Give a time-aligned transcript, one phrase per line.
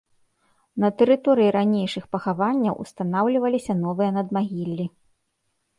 [0.83, 4.85] На тэрыторыі ранейшых пахаванняў устанаўліваліся новыя надмагіллі.